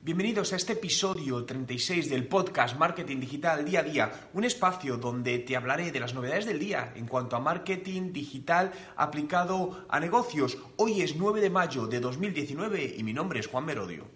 Bienvenidos 0.00 0.52
a 0.52 0.56
este 0.56 0.74
episodio 0.74 1.44
36 1.44 2.08
del 2.08 2.28
podcast 2.28 2.78
Marketing 2.78 3.18
Digital 3.18 3.64
Día 3.64 3.80
a 3.80 3.82
Día, 3.82 4.12
un 4.32 4.44
espacio 4.44 4.96
donde 4.96 5.40
te 5.40 5.56
hablaré 5.56 5.90
de 5.90 5.98
las 5.98 6.14
novedades 6.14 6.46
del 6.46 6.60
día 6.60 6.92
en 6.94 7.08
cuanto 7.08 7.34
a 7.34 7.40
marketing 7.40 8.12
digital 8.12 8.70
aplicado 8.94 9.86
a 9.88 9.98
negocios. 9.98 10.56
Hoy 10.76 11.02
es 11.02 11.16
9 11.16 11.40
de 11.40 11.50
mayo 11.50 11.88
de 11.88 11.98
2019 11.98 12.94
y 12.96 13.02
mi 13.02 13.12
nombre 13.12 13.40
es 13.40 13.48
Juan 13.48 13.64
Merodio. 13.64 14.06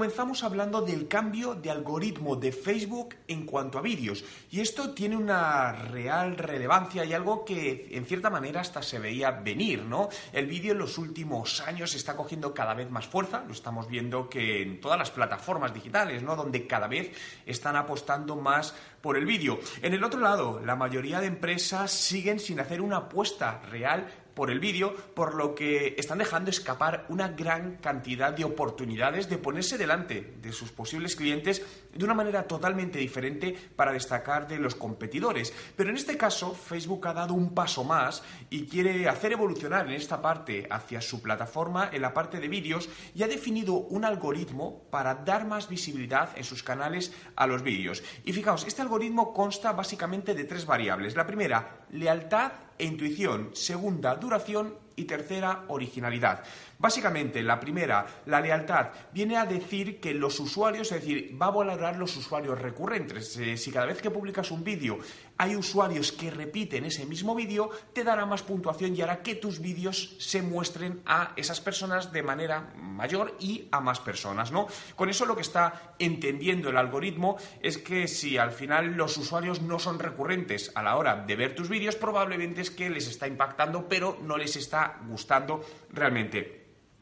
Comenzamos 0.00 0.44
hablando 0.44 0.80
del 0.80 1.08
cambio 1.08 1.54
de 1.54 1.70
algoritmo 1.70 2.34
de 2.34 2.52
Facebook 2.52 3.16
en 3.28 3.44
cuanto 3.44 3.76
a 3.76 3.82
vídeos. 3.82 4.24
Y 4.50 4.60
esto 4.60 4.94
tiene 4.94 5.14
una 5.14 5.72
real 5.72 6.38
relevancia 6.38 7.04
y 7.04 7.12
algo 7.12 7.44
que 7.44 7.86
en 7.90 8.06
cierta 8.06 8.30
manera 8.30 8.62
hasta 8.62 8.80
se 8.80 8.98
veía 8.98 9.30
venir, 9.30 9.82
¿no? 9.82 10.08
El 10.32 10.46
vídeo 10.46 10.72
en 10.72 10.78
los 10.78 10.96
últimos 10.96 11.60
años 11.60 11.94
está 11.94 12.16
cogiendo 12.16 12.54
cada 12.54 12.72
vez 12.72 12.90
más 12.90 13.06
fuerza, 13.06 13.44
lo 13.46 13.52
estamos 13.52 13.88
viendo 13.90 14.30
que 14.30 14.62
en 14.62 14.80
todas 14.80 14.98
las 14.98 15.10
plataformas 15.10 15.74
digitales, 15.74 16.22
¿no? 16.22 16.34
Donde 16.34 16.66
cada 16.66 16.88
vez 16.88 17.12
están 17.44 17.76
apostando 17.76 18.36
más 18.36 18.74
por 19.02 19.18
el 19.18 19.26
vídeo. 19.26 19.60
En 19.82 19.92
el 19.92 20.02
otro 20.02 20.20
lado, 20.20 20.62
la 20.64 20.76
mayoría 20.76 21.20
de 21.20 21.26
empresas 21.26 21.90
siguen 21.90 22.40
sin 22.40 22.58
hacer 22.58 22.80
una 22.80 22.96
apuesta 22.96 23.60
real 23.70 24.06
por 24.40 24.50
el 24.50 24.58
vídeo, 24.58 24.94
por 24.94 25.34
lo 25.34 25.54
que 25.54 25.94
están 25.98 26.16
dejando 26.16 26.48
escapar 26.48 27.04
una 27.10 27.28
gran 27.28 27.76
cantidad 27.76 28.32
de 28.32 28.44
oportunidades 28.44 29.28
de 29.28 29.36
ponerse 29.36 29.76
delante 29.76 30.32
de 30.40 30.50
sus 30.50 30.72
posibles 30.72 31.14
clientes 31.14 31.62
de 31.92 32.02
una 32.06 32.14
manera 32.14 32.44
totalmente 32.44 32.98
diferente 32.98 33.54
para 33.76 33.92
destacar 33.92 34.48
de 34.48 34.58
los 34.58 34.74
competidores. 34.74 35.52
Pero 35.76 35.90
en 35.90 35.96
este 35.96 36.16
caso, 36.16 36.54
Facebook 36.54 37.06
ha 37.06 37.12
dado 37.12 37.34
un 37.34 37.52
paso 37.52 37.84
más 37.84 38.22
y 38.48 38.64
quiere 38.64 39.10
hacer 39.10 39.32
evolucionar 39.32 39.86
en 39.86 39.92
esta 39.92 40.22
parte 40.22 40.66
hacia 40.70 41.02
su 41.02 41.20
plataforma, 41.20 41.90
en 41.92 42.00
la 42.00 42.14
parte 42.14 42.40
de 42.40 42.48
vídeos, 42.48 42.88
y 43.14 43.22
ha 43.22 43.28
definido 43.28 43.74
un 43.74 44.06
algoritmo 44.06 44.84
para 44.90 45.16
dar 45.16 45.46
más 45.46 45.68
visibilidad 45.68 46.30
en 46.34 46.44
sus 46.44 46.62
canales 46.62 47.12
a 47.36 47.46
los 47.46 47.62
vídeos. 47.62 48.02
Y 48.24 48.32
fijaos, 48.32 48.66
este 48.66 48.80
algoritmo 48.80 49.34
consta 49.34 49.72
básicamente 49.72 50.32
de 50.32 50.44
tres 50.44 50.64
variables. 50.64 51.14
La 51.14 51.26
primera, 51.26 51.84
lealtad 51.90 52.69
e 52.80 52.84
intuición. 52.84 53.50
Segunda, 53.52 54.16
duración 54.16 54.74
y 55.00 55.04
tercera, 55.04 55.64
originalidad. 55.68 56.42
Básicamente, 56.78 57.42
la 57.42 57.60
primera, 57.60 58.06
la 58.26 58.40
lealtad, 58.40 58.88
viene 59.12 59.36
a 59.36 59.44
decir 59.44 60.00
que 60.00 60.14
los 60.14 60.40
usuarios, 60.40 60.90
es 60.92 61.02
decir, 61.02 61.36
va 61.40 61.46
a 61.46 61.50
valorar 61.50 61.98
los 61.98 62.16
usuarios 62.16 62.58
recurrentes. 62.58 63.36
Eh, 63.36 63.56
si 63.56 63.70
cada 63.70 63.86
vez 63.86 64.00
que 64.00 64.10
publicas 64.10 64.50
un 64.50 64.64
vídeo 64.64 64.98
hay 65.36 65.56
usuarios 65.56 66.12
que 66.12 66.30
repiten 66.30 66.84
ese 66.84 67.06
mismo 67.06 67.34
vídeo, 67.34 67.70
te 67.94 68.04
dará 68.04 68.26
más 68.26 68.42
puntuación 68.42 68.94
y 68.94 69.00
hará 69.00 69.22
que 69.22 69.36
tus 69.36 69.58
vídeos 69.58 70.16
se 70.18 70.42
muestren 70.42 71.00
a 71.06 71.32
esas 71.34 71.62
personas 71.62 72.12
de 72.12 72.22
manera 72.22 72.74
mayor 72.76 73.36
y 73.40 73.66
a 73.72 73.80
más 73.80 74.00
personas, 74.00 74.52
¿no? 74.52 74.66
Con 74.96 75.08
eso 75.08 75.24
lo 75.24 75.34
que 75.34 75.40
está 75.40 75.94
entendiendo 75.98 76.68
el 76.68 76.76
algoritmo 76.76 77.38
es 77.62 77.78
que 77.78 78.06
si 78.06 78.36
al 78.36 78.52
final 78.52 78.96
los 78.96 79.16
usuarios 79.16 79.62
no 79.62 79.78
son 79.78 79.98
recurrentes 79.98 80.72
a 80.74 80.82
la 80.82 80.96
hora 80.96 81.16
de 81.16 81.36
ver 81.36 81.54
tus 81.54 81.70
vídeos, 81.70 81.96
probablemente 81.96 82.60
es 82.60 82.70
que 82.70 82.90
les 82.90 83.08
está 83.08 83.26
impactando, 83.26 83.88
pero 83.88 84.18
no 84.22 84.36
les 84.36 84.56
está 84.56 84.89
gustando 85.06 85.64
realmente. 85.90 86.60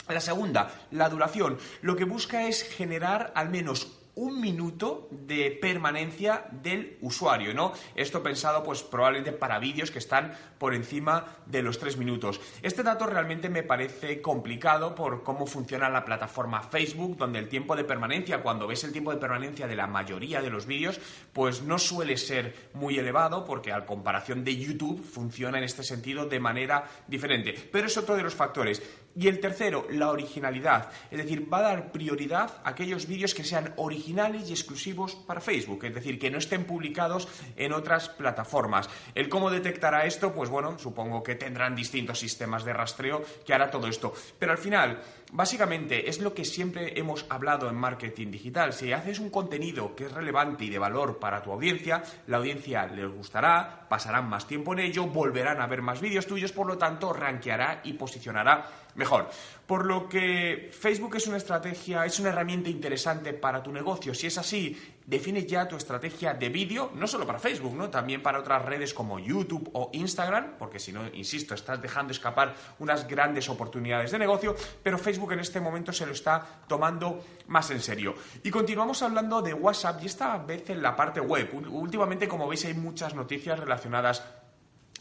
La 0.09 0.21
segunda, 0.21 0.71
la 0.93 1.09
duración, 1.09 1.59
lo 1.83 1.95
que 1.97 2.05
busca 2.05 2.47
es 2.49 2.63
generar 2.63 3.33
al 3.35 3.51
menos 3.51 3.98
un 4.19 4.41
minuto 4.41 5.07
de 5.13 5.57
permanencia 5.61 6.47
del 6.51 6.99
usuario, 7.03 7.55
¿no? 7.55 7.73
Esto 7.95 8.21
pensado 8.21 8.65
pues 8.65 8.83
probablemente 8.83 9.31
para 9.31 9.61
vídeos 9.61 9.93
que 9.93 10.01
están 10.01 10.33
por 10.59 10.75
encima 10.75 11.37
de 11.47 11.63
los 11.63 11.79
tres 11.79 11.97
minutos. 11.97 12.41
Este 12.63 12.83
dato 12.83 13.07
realmente 13.07 13.49
me 13.49 13.63
parece 13.63 14.21
complicado 14.21 14.97
por 14.97 15.23
cómo 15.23 15.47
funciona 15.47 15.89
la 15.89 16.05
plataforma 16.05 16.63
Facebook, 16.63 17.17
donde 17.17 17.39
el 17.39 17.49
tiempo 17.49 17.77
de 17.77 17.85
permanencia, 17.85 18.43
cuando 18.43 18.67
ves 18.67 18.83
el 18.83 18.91
tiempo 18.91 19.13
de 19.13 19.19
permanencia 19.19 19.69
de 19.69 19.77
la 19.77 19.87
mayoría 19.87 20.43
de 20.43 20.51
los 20.51 20.67
vídeos, 20.67 21.01
pues 21.33 21.63
no 21.63 21.79
suele 21.79 22.17
ser 22.17 22.71
muy 22.75 22.99
elevado 22.99 23.45
porque 23.45 23.73
a 23.73 23.87
comparación 23.87 24.43
de 24.43 24.57
YouTube 24.57 25.01
funciona 25.01 25.59
en 25.59 25.65
este 25.65 25.85
sentido 25.85 26.27
de 26.27 26.41
manera 26.41 26.91
diferente. 27.07 27.55
Pero 27.71 27.87
es 27.87 27.97
otro 27.97 28.17
de 28.17 28.25
los 28.25 28.35
factores. 28.35 28.83
Y 29.19 29.27
el 29.27 29.41
tercero, 29.41 29.85
la 29.91 30.13
originalidad. 30.13 30.93
Es 31.11 31.19
decir, 31.19 31.53
va 31.53 31.59
a 31.59 31.63
dar 31.63 31.91
prioridad 31.91 32.53
a 32.63 32.69
aquellos 32.69 33.09
vídeos 33.09 33.35
que 33.35 33.43
sean 33.43 33.75
originales 33.75 34.49
y 34.49 34.53
exclusivos 34.53 35.17
para 35.17 35.41
Facebook. 35.41 35.85
Es 35.87 35.95
decir, 35.97 36.21
que 36.21 36.31
no 36.31 36.39
estén 36.39 36.63
publicados 36.63 37.27
en 37.57 37.73
otras 37.73 38.11
plataformas. 38.11 38.89
El 39.17 39.29
cómo 39.29 39.51
detectará 39.51 40.07
esto, 40.07 40.33
pues 40.33 40.49
bueno, 40.51 40.79
supongo 40.79 41.25
que 41.25 41.35
tendrán 41.35 41.75
distintos 41.75 42.21
sistemas 42.21 42.65
de 42.65 42.73
rastreo 42.73 43.25
que 43.45 43.53
hará 43.53 43.73
todo 43.73 43.89
esto. 43.89 44.15
Pero 44.39 44.53
al 44.53 44.59
final, 44.59 45.03
básicamente, 45.33 46.09
es 46.09 46.21
lo 46.21 46.35
que 46.35 46.45
siempre 46.45 46.99
hemos 46.99 47.27
hablado 47.29 47.69
en 47.69 47.77
marketing 47.77 48.31
digital. 48.31 48.73
Si 48.73 48.93
haces 48.93 49.19
un 49.19 49.31
contenido 49.31 49.95
que 49.95 50.07
es 50.07 50.13
relevante 50.13 50.65
y 50.65 50.71
de 50.71 50.79
valor 50.79 51.19
para 51.19 51.43
tu 51.43 51.53
audiencia, 51.53 52.03
la 52.27 52.39
audiencia 52.39 52.87
les 52.87 53.11
gustará, 53.11 53.87
pasarán 53.89 54.29
más 54.29 54.47
tiempo 54.47 54.73
en 54.73 54.81
ello, 54.81 55.07
volverán 55.07 55.61
a 55.61 55.67
ver 55.67 55.83
más 55.83 56.01
vídeos 56.01 56.27
tuyos, 56.27 56.53
por 56.53 56.67
lo 56.67 56.79
tanto, 56.79 57.13
rankeará 57.13 57.81
y 57.85 57.95
posicionará 57.95 58.67
mejor. 58.95 59.29
Por 59.67 59.87
lo 59.87 60.09
que 60.09 60.71
Facebook 60.73 61.17
es 61.17 61.27
una 61.27 61.37
estrategia, 61.37 62.05
es 62.05 62.19
una 62.21 62.31
herramienta 62.31 62.71
interesante 62.71 63.33
para 63.33 63.63
tu 63.63 63.73
negocio. 63.73 64.15
Si 64.15 64.27
es 64.27 64.39
así, 64.39 64.77
define 65.09 65.47
ya 65.47 65.67
tu 65.67 65.77
estrategia 65.77 66.35
de 66.35 66.51
vídeo, 66.51 66.93
no 66.95 67.07
solo 67.07 67.27
para 67.27 67.39
Facebook, 67.39 67.75
¿no? 67.75 67.89
También 67.89 68.23
para 68.23 68.41
otras 68.41 68.63
redes 68.63 68.93
como 68.93 69.19
YouTube 69.19 69.71
o 69.73 69.89
Instagram, 69.95 70.59
porque 70.59 70.79
si 70.79 70.93
no, 70.93 71.07
insisto, 71.15 71.55
estás 71.55 71.81
dejando 71.81 72.13
escapar 72.13 72.55
unas 72.79 73.09
grandes 73.09 73.49
oportunidades 73.49 74.11
de 74.11 74.19
negocio, 74.19 74.55
pero 74.83 74.99
Facebook 74.99 75.33
en 75.33 75.41
este 75.41 75.61
momento 75.61 75.95
se 75.95 76.05
lo 76.05 76.13
está 76.13 76.63
tomando 76.69 77.25
más 77.47 77.71
en 77.71 77.81
serio. 77.81 78.17
Y 78.43 78.51
continuamos 78.51 79.01
hablando 79.03 79.41
de 79.41 79.55
WhatsApp 79.55 80.03
y 80.03 80.07
esta 80.07 80.37
vez 80.37 80.69
en 80.69 80.83
la 80.83 80.95
parte 80.95 81.21
web. 81.21 81.49
Últimamente, 81.71 82.29
como 82.29 82.47
veis, 82.47 82.67
hay 82.67 82.75
muchas 82.75 83.15
noticias 83.15 83.59
relacionadas 83.59 84.23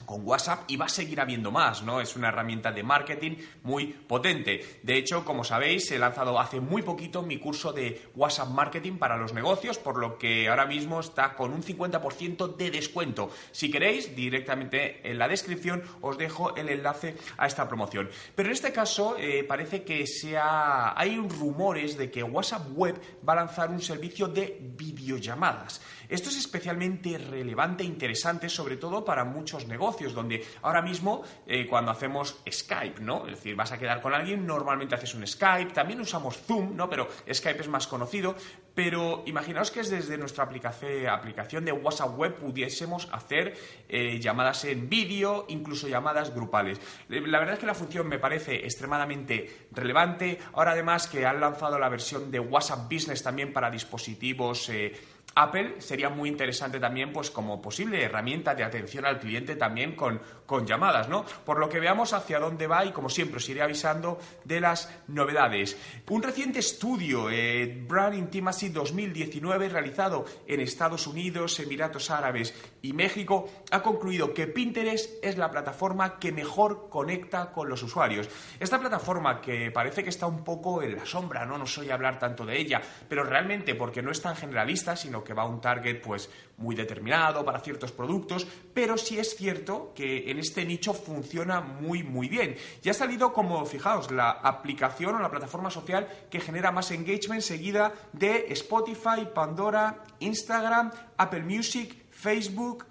con 0.08 0.26
WhatsApp 0.26 0.62
y 0.68 0.78
va 0.78 0.86
a 0.86 0.90
seguir 0.90 1.20
habiendo 1.20 1.52
más, 1.52 1.84
¿no? 1.84 2.00
Es 2.00 2.16
una 2.16 2.30
herramienta 2.30 2.72
de 2.72 2.82
marketing 2.82 3.36
muy 3.64 3.88
potente. 3.88 4.80
De 4.82 4.98
hecho, 4.98 5.26
como 5.26 5.44
sabéis, 5.44 5.92
he 5.92 6.00
lanzado 6.00 6.40
hace 6.40 6.62
muy 6.62 6.82
poquito 6.82 7.22
mi 7.22 7.38
curso 7.38 7.74
de 7.74 8.10
WhatsApp 8.16 8.48
Marketing 8.50 8.94
para 8.94 9.18
los 9.18 9.34
negocios, 9.34 9.78
por 9.78 9.98
lo 10.00 10.18
que 10.18 10.48
ahora 10.48 10.66
mismo 10.66 11.02
está 11.02 11.36
con 11.36 11.52
un 11.54 11.62
50% 11.62 12.56
de 12.56 12.72
descuento. 12.72 13.30
Si 13.52 13.70
queréis, 13.70 14.16
directamente 14.16 15.02
en 15.04 15.20
la 15.20 15.28
descripción 15.28 15.84
os 16.02 16.18
dejo 16.18 16.56
el 16.56 16.70
enlace 16.70 17.18
a 17.38 17.46
esta 17.46 17.68
promoción. 17.68 18.10
Pero 18.34 18.48
en 18.48 18.54
este 18.54 18.72
caso 18.72 19.18
eh, 19.20 19.44
parece 19.44 19.84
que 19.84 20.08
sea... 20.08 20.98
hay 20.98 21.18
rumores 21.18 21.98
de 21.98 22.10
que 22.10 22.24
WhatsApp 22.24 22.70
Web 22.74 23.02
va 23.28 23.34
a 23.34 23.38
lanzar 23.38 23.70
un 23.70 23.82
servicio 23.82 24.28
de 24.28 24.58
videollamadas. 24.62 25.82
Esto 26.10 26.30
es 26.30 26.38
especialmente 26.38 27.18
relevante 27.18 27.84
e 27.84 27.88
interesante, 27.88 28.50
sobre 28.50 28.78
todo 28.78 29.04
para 29.04 29.24
muchos 29.24 29.68
negocios 29.68 30.14
donde 30.14 30.46
ahora 30.62 30.82
mismo 30.82 31.24
eh, 31.46 31.68
cuando 31.68 31.92
hacemos 31.92 32.42
Skype, 32.50 33.02
¿no? 33.02 33.26
Es 33.28 33.36
decir, 33.36 33.56
vas 33.56 33.72
a 33.72 33.78
quedar 33.78 34.02
con 34.02 34.14
alguien, 34.14 34.46
normalmente 34.46 34.96
haces 34.96 35.14
un 35.16 35.26
Skype, 35.26 35.74
también 35.74 36.00
usamos 36.00 36.38
Zoom, 36.38 36.76
¿no? 36.76 36.90
Pero 36.90 37.08
Skype 37.32 37.62
es 37.62 37.68
más 37.68 37.88
conocido, 37.88 38.36
pero 38.74 39.24
imaginaos 39.26 39.72
que 39.72 39.80
es 39.80 39.90
desde 39.90 40.18
nuestra 40.18 40.44
aplicación 40.44 41.66
de 41.66 41.72
WhatsApp 41.72 42.18
Web 42.18 42.36
pudiésemos 42.36 43.10
hacer 43.12 43.58
eh, 43.90 44.20
llamadas 44.20 44.66
en 44.66 44.88
vídeo, 44.88 45.46
incluso 45.50 45.88
llamadas 45.88 46.34
grupales. 46.34 46.80
La 47.10 47.40
verdad 47.40 47.56
es 47.56 47.60
que 47.60 47.66
la 47.66 47.74
función 47.74 48.08
me 48.08 48.20
parece 48.20 48.66
extremadamente 48.66 49.68
relevante. 49.72 50.40
Ahora 50.54 50.72
además 50.72 51.08
que 51.08 51.26
han 51.26 51.40
lanzado 51.40 51.80
la 51.80 51.90
versión 51.90 52.30
de 52.30 52.40
WhatsApp 52.40 52.92
Business 52.92 53.24
también 53.24 53.52
para 53.52 53.72
dispositivos 53.72 54.70
eh, 54.70 54.94
Apple 55.40 55.76
sería 55.78 56.10
muy 56.10 56.30
interesante 56.30 56.80
también, 56.80 57.14
pues 57.14 57.30
como 57.30 57.62
posible 57.62 58.04
herramienta 58.04 58.56
de 58.56 58.64
atención 58.64 59.06
al 59.06 59.20
cliente 59.20 59.56
también 59.56 59.96
con, 59.96 60.20
con 60.48 60.66
llamadas, 60.66 61.10
¿no? 61.10 61.26
Por 61.46 61.60
lo 61.60 61.70
que 61.70 61.80
veamos 61.80 62.14
hacia 62.14 62.40
dónde 62.40 62.66
va 62.66 62.84
y 62.86 62.92
como 62.92 63.08
siempre 63.08 63.38
os 63.38 63.48
iré 63.48 63.62
avisando 63.62 64.18
de 64.46 64.60
las 64.60 64.92
novedades. 65.08 65.78
Un 66.10 66.24
reciente 66.24 66.58
estudio, 66.58 67.30
eh, 67.30 67.86
Brand 67.88 68.16
Intimacy 68.16 68.70
2019, 68.70 69.70
realizado 69.70 70.26
en 70.48 70.60
Estados 70.60 71.06
Unidos, 71.06 71.60
Emiratos 71.60 72.10
Árabes 72.10 72.56
y 72.82 72.94
México, 72.94 73.48
ha 73.70 73.84
concluido 73.84 74.34
que 74.34 74.48
Pinterest 74.48 75.24
es 75.24 75.38
la 75.38 75.52
plataforma 75.52 76.18
que 76.18 76.32
mejor 76.32 76.90
conecta 76.90 77.52
con 77.52 77.70
los 77.70 77.84
usuarios. 77.84 78.28
Esta 78.60 78.80
plataforma 78.80 79.40
que 79.40 79.70
parece 79.70 80.04
que 80.04 80.10
está 80.10 80.26
un 80.26 80.44
poco 80.44 80.82
en 80.82 80.96
la 80.96 81.06
sombra, 81.06 81.46
no, 81.46 81.60
no 81.60 81.68
soy 81.68 81.92
hablar 81.92 82.18
tanto 82.18 82.44
de 82.44 82.58
ella, 82.58 82.82
pero 83.08 83.24
realmente 83.24 83.76
porque 83.76 84.02
no 84.02 84.10
es 84.10 84.20
tan 84.20 84.36
generalista, 84.36 84.96
sino 84.96 85.27
porque 85.28 85.34
va 85.34 85.44
a 85.44 85.48
un 85.48 85.60
target 85.60 86.00
pues 86.02 86.30
muy 86.56 86.74
determinado 86.74 87.44
para 87.44 87.60
ciertos 87.60 87.92
productos, 87.92 88.48
pero 88.74 88.98
sí 88.98 89.20
es 89.20 89.36
cierto 89.36 89.92
que 89.94 90.32
en 90.32 90.40
este 90.40 90.64
nicho 90.64 90.94
funciona 90.94 91.60
muy 91.60 92.02
muy 92.02 92.30
bien. 92.30 92.56
Ya 92.82 92.92
ha 92.92 92.94
salido 92.94 93.34
como, 93.34 93.66
fijaos, 93.66 94.10
la 94.10 94.30
aplicación 94.30 95.16
o 95.16 95.20
la 95.20 95.30
plataforma 95.30 95.70
social 95.70 96.08
que 96.32 96.40
genera 96.40 96.72
más 96.72 96.92
engagement 96.92 97.42
seguida 97.42 97.92
de 98.14 98.46
Spotify, 98.54 99.28
Pandora, 99.36 100.06
Instagram, 100.20 100.92
Apple 101.18 101.44
Music, 101.44 101.94
Facebook, 102.10 102.86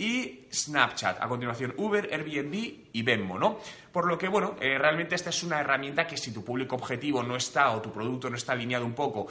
y 0.00 0.46
Snapchat. 0.50 1.20
A 1.20 1.28
continuación, 1.28 1.74
Uber, 1.76 2.08
Airbnb 2.10 2.54
y 2.90 3.02
Venmo, 3.02 3.38
¿no? 3.38 3.58
Por 3.92 4.06
lo 4.06 4.16
que, 4.16 4.28
bueno, 4.28 4.56
eh, 4.58 4.78
realmente 4.78 5.14
esta 5.14 5.28
es 5.28 5.42
una 5.42 5.60
herramienta 5.60 6.06
que 6.06 6.16
si 6.16 6.32
tu 6.32 6.42
público 6.42 6.74
objetivo 6.74 7.22
no 7.22 7.36
está 7.36 7.70
o 7.72 7.82
tu 7.82 7.92
producto 7.92 8.30
no 8.30 8.36
está 8.36 8.52
alineado 8.54 8.86
un 8.86 8.94
poco 8.94 9.26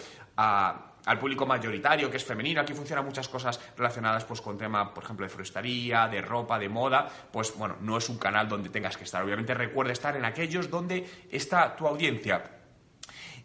al 1.05 1.19
público 1.19 1.45
mayoritario, 1.45 2.09
que 2.09 2.17
es 2.17 2.25
femenino, 2.25 2.61
aquí 2.61 2.73
funcionan 2.73 3.05
muchas 3.05 3.27
cosas 3.27 3.59
relacionadas 3.77 4.25
pues 4.25 4.41
con 4.41 4.57
tema, 4.57 4.93
por 4.93 5.03
ejemplo, 5.03 5.25
de 5.25 5.29
floristería, 5.29 6.07
de 6.07 6.21
ropa, 6.21 6.59
de 6.59 6.69
moda, 6.69 7.07
pues 7.31 7.55
bueno, 7.55 7.77
no 7.81 7.97
es 7.97 8.09
un 8.09 8.17
canal 8.17 8.47
donde 8.47 8.69
tengas 8.69 8.97
que 8.97 9.03
estar. 9.03 9.23
Obviamente 9.23 9.53
recuerda 9.53 9.93
estar 9.93 10.15
en 10.15 10.25
aquellos 10.25 10.69
donde 10.69 11.07
está 11.31 11.75
tu 11.75 11.87
audiencia. 11.87 12.58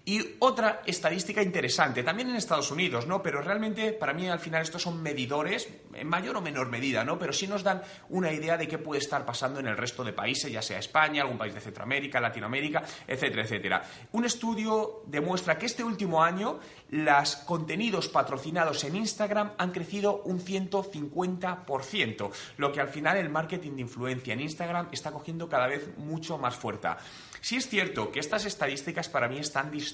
Y 0.06 0.36
otra 0.40 0.82
estadística 0.84 1.42
interesante, 1.42 2.02
también 2.02 2.28
en 2.28 2.36
Estados 2.36 2.70
Unidos, 2.70 3.06
¿no? 3.06 3.22
Pero 3.22 3.40
realmente 3.40 3.92
para 3.94 4.12
mí 4.12 4.28
al 4.28 4.38
final 4.38 4.60
estos 4.60 4.82
son 4.82 5.02
medidores, 5.02 5.66
en 5.94 6.06
mayor 6.06 6.36
o 6.36 6.42
menor 6.42 6.68
medida, 6.68 7.04
¿no? 7.04 7.18
Pero 7.18 7.32
sí 7.32 7.46
nos 7.46 7.62
dan 7.62 7.80
una 8.10 8.30
idea 8.30 8.58
de 8.58 8.68
qué 8.68 8.76
puede 8.76 9.00
estar 9.00 9.24
pasando 9.24 9.60
en 9.60 9.66
el 9.66 9.78
resto 9.78 10.04
de 10.04 10.12
países, 10.12 10.52
ya 10.52 10.60
sea 10.60 10.78
España, 10.78 11.22
algún 11.22 11.38
país 11.38 11.54
de 11.54 11.60
Centroamérica, 11.60 12.20
Latinoamérica, 12.20 12.82
etcétera, 13.06 13.44
etcétera. 13.44 13.82
Un 14.12 14.26
estudio 14.26 15.04
demuestra 15.06 15.56
que 15.56 15.64
este 15.64 15.82
último 15.82 16.22
año 16.22 16.60
los 16.90 17.36
contenidos 17.36 18.08
patrocinados 18.08 18.84
en 18.84 18.96
Instagram 18.96 19.52
han 19.56 19.72
crecido 19.72 20.20
un 20.24 20.38
150%, 20.38 22.30
lo 22.58 22.72
que 22.72 22.80
al 22.82 22.88
final 22.88 23.16
el 23.16 23.30
marketing 23.30 23.72
de 23.76 23.80
influencia 23.80 24.34
en 24.34 24.40
Instagram 24.40 24.88
está 24.92 25.12
cogiendo 25.12 25.48
cada 25.48 25.66
vez 25.66 25.96
mucho 25.96 26.36
más 26.36 26.54
fuerza. 26.54 26.98
Sí 27.40 27.56
es 27.56 27.68
cierto 27.68 28.10
que 28.10 28.20
estas 28.20 28.46
estadísticas 28.46 29.10
para 29.10 29.28
mí 29.28 29.38
están 29.38 29.70
distorsionadas, 29.70 29.93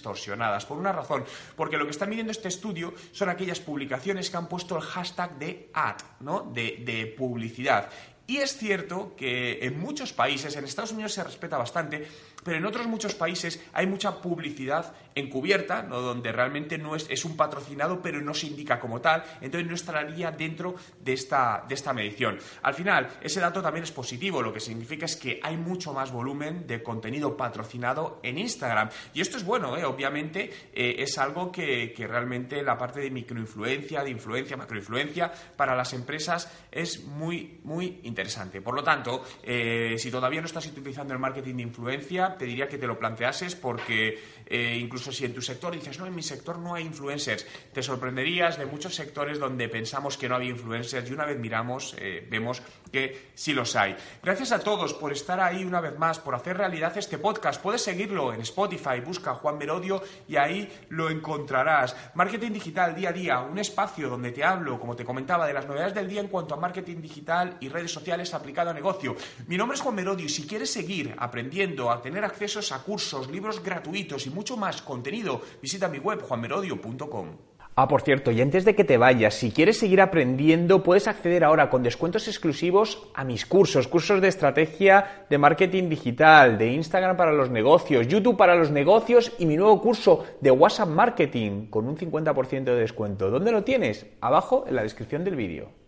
por 0.67 0.79
una 0.79 0.93
razón, 0.93 1.25
porque 1.57 1.77
lo 1.77 1.85
que 1.85 1.91
está 1.91 2.07
midiendo 2.07 2.33
este 2.33 2.49
estudio 2.49 2.95
son 3.13 3.29
aquellas 3.29 3.61
publicaciones 3.61 4.31
que 4.31 4.37
han 4.37 4.49
puesto 4.49 4.77
el 4.77 4.83
hashtag 4.83 5.39
de 5.39 5.71
ad, 5.75 5.97
¿no? 6.21 6.51
de, 6.53 6.83
de 6.85 7.07
publicidad. 7.07 7.91
Y 8.31 8.37
es 8.37 8.57
cierto 8.57 9.17
que 9.17 9.59
en 9.61 9.81
muchos 9.81 10.13
países, 10.13 10.55
en 10.55 10.65
Estados 10.65 10.93
Unidos 10.93 11.15
se 11.15 11.25
respeta 11.25 11.59
bastante, 11.59 12.07
pero 12.45 12.59
en 12.59 12.65
otros 12.65 12.87
muchos 12.87 13.13
países 13.13 13.61
hay 13.73 13.89
mucha 13.89 14.23
publicidad 14.23 14.95
encubierta, 15.17 15.83
¿no? 15.83 16.01
donde 16.01 16.31
realmente 16.31 16.79
no 16.79 16.95
es, 16.95 17.11
es, 17.11 17.25
un 17.25 17.37
patrocinado, 17.37 18.01
pero 18.01 18.23
no 18.23 18.33
se 18.33 18.47
indica 18.47 18.79
como 18.79 19.01
tal, 19.01 19.25
entonces 19.41 19.69
no 19.69 19.75
estaría 19.75 20.31
dentro 20.31 20.77
de 21.03 21.13
esta, 21.13 21.65
de 21.69 21.75
esta 21.75 21.93
medición. 21.93 22.39
Al 22.63 22.75
final, 22.75 23.09
ese 23.21 23.41
dato 23.41 23.61
también 23.61 23.83
es 23.83 23.91
positivo, 23.91 24.41
lo 24.41 24.53
que 24.53 24.61
significa 24.61 25.07
es 25.07 25.17
que 25.17 25.41
hay 25.43 25.57
mucho 25.57 25.93
más 25.93 26.13
volumen 26.13 26.69
de 26.69 26.85
contenido 26.85 27.37
patrocinado 27.37 28.21
en 28.23 28.39
Instagram. 28.39 28.91
Y 29.13 29.23
esto 29.23 29.39
es 29.39 29.45
bueno, 29.45 29.77
¿eh? 29.77 29.85
obviamente 29.85 30.53
eh, 30.73 30.95
es 30.99 31.19
algo 31.19 31.51
que, 31.51 31.93
que 31.93 32.07
realmente 32.07 32.63
la 32.63 32.79
parte 32.79 33.01
de 33.01 33.11
microinfluencia, 33.11 34.05
de 34.05 34.11
influencia, 34.11 34.57
macroinfluencia, 34.57 35.33
para 35.57 35.75
las 35.75 35.93
empresas 35.95 36.49
es 36.71 37.03
muy, 37.03 37.59
muy 37.65 37.99
interesante 38.05 38.20
interesante. 38.21 38.61
Por 38.61 38.75
lo 38.75 38.85
tanto, 38.85 39.25
eh, 39.43 39.97
si 39.99 40.11
todavía 40.11 40.41
no 40.41 40.47
estás 40.47 40.67
utilizando 40.67 41.15
el 41.15 41.19
marketing 41.19 41.57
de 41.57 41.63
influencia, 41.63 42.37
te 42.37 42.45
diría 42.45 42.69
que 42.69 42.77
te 42.77 42.87
lo 42.87 42.99
planteases 42.99 43.57
porque 43.57 44.19
eh, 44.47 44.77
incluso 44.79 45.11
si 45.11 45.25
en 45.25 45.33
tu 45.33 45.41
sector 45.41 45.73
dices, 45.73 45.99
no, 45.99 46.07
en 46.07 46.15
mi 46.15 46.23
sector 46.23 46.59
no 46.59 46.75
hay 46.75 46.85
influencers, 46.85 47.47
te 47.73 47.83
sorprenderías 47.83 48.59
de 48.59 48.67
muchos 48.67 48.95
sectores 48.95 49.39
donde 49.39 49.69
pensamos 49.69 50.19
que 50.19 50.29
no 50.29 50.35
había 50.35 50.51
influencers 50.51 51.09
y 51.09 51.15
una 51.15 51.25
vez 51.25 51.39
miramos, 51.39 51.97
eh, 51.99 52.27
vemos 52.31 52.63
que 52.93 53.31
sí 53.35 53.55
los 53.55 53.75
hay. 53.75 53.97
Gracias 54.23 54.53
a 54.53 54.61
todos 54.61 54.93
por 54.93 55.13
estar 55.13 55.41
ahí 55.41 55.65
una 55.65 55.81
vez 55.81 55.99
más, 55.99 56.19
por 56.19 56.35
hacer 56.35 56.59
realidad 56.59 56.97
este 56.99 57.17
podcast. 57.17 57.63
Puedes 57.63 57.83
seguirlo 57.83 58.35
en 58.35 58.43
Spotify, 58.43 59.01
busca 59.03 59.35
Juan 59.35 59.57
Merodio 59.57 60.03
y 60.29 60.37
ahí 60.37 60.71
lo 60.91 61.09
encontrarás. 61.09 61.97
Marketing 62.15 62.51
digital 62.53 62.95
día 62.95 63.09
a 63.09 63.13
día, 63.13 63.41
un 63.41 63.59
espacio 63.59 64.11
donde 64.11 64.33
te 64.33 64.45
hablo, 64.45 64.79
como 64.79 64.95
te 64.95 65.05
comentaba, 65.05 65.47
de 65.47 65.55
las 65.55 65.67
novedades 65.67 65.95
del 65.95 66.09
día 66.09 66.21
en 66.21 66.29
cuanto 66.29 66.55
a 66.55 66.59
marketing 66.59 67.01
digital 67.01 67.57
y 67.61 67.69
redes 67.69 67.93
aplicado 68.35 68.71
a 68.71 68.75
negocio. 68.75 69.17
Mi 69.47 69.57
nombre 69.57 69.77
es 69.77 69.83
Juan 69.83 69.95
Merodio 69.95 70.27
y 70.27 70.29
si 70.29 70.47
quieres 70.47 70.71
seguir 70.71 71.15
aprendiendo 71.19 71.91
a 71.91 72.03
tener 72.03 72.25
accesos 72.25 72.73
a 72.73 72.83
cursos, 72.83 73.31
libros 73.31 73.63
gratuitos 73.63 74.27
y 74.27 74.31
mucho 74.31 74.57
más 74.57 74.83
contenido, 74.83 75.41
visita 75.63 75.89
mi 75.89 75.99
web 75.99 76.21
juanmerodio.com. 76.23 77.37
Ah, 77.77 77.89
por 77.89 78.03
cierto, 78.03 78.31
y 78.31 78.41
antes 78.41 78.65
de 78.65 78.75
que 78.75 78.85
te 78.85 78.99
vayas, 78.99 79.35
si 79.35 79.53
quieres 79.53 79.79
seguir 79.79 80.01
aprendiendo, 80.01 80.83
puedes 80.83 81.09
acceder 81.09 81.45
ahora 81.45 81.71
con 81.71 81.83
descuentos 81.83 82.27
exclusivos 82.29 83.09
a 83.15 83.25
mis 83.25 83.47
cursos, 83.47 83.89
cursos 83.89 84.21
de 84.21 84.29
estrategia 84.29 85.25
de 85.31 85.39
marketing 85.39 85.89
digital, 85.89 86.59
de 86.59 86.73
Instagram 86.73 87.17
para 87.17 87.33
los 87.33 87.49
negocios, 87.49 88.09
YouTube 88.09 88.37
para 88.37 88.57
los 88.57 88.71
negocios 88.71 89.33
y 89.39 89.47
mi 89.47 89.57
nuevo 89.57 89.81
curso 89.81 90.27
de 90.41 90.51
WhatsApp 90.51 90.89
Marketing 90.89 91.69
con 91.71 91.87
un 91.87 91.97
50% 91.97 92.65
de 92.65 92.75
descuento. 92.75 93.31
¿Dónde 93.31 93.53
lo 93.53 93.65
tienes? 93.65 94.05
Abajo 94.21 94.65
en 94.67 94.77
la 94.77 94.83
descripción 94.83 95.25
del 95.25 95.37
vídeo. 95.37 95.80